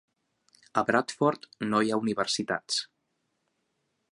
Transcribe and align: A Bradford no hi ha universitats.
A 0.81 0.83
Bradford 0.87 1.45
no 1.73 1.81
hi 1.87 1.93
ha 1.93 1.99
universitats. 2.07 2.81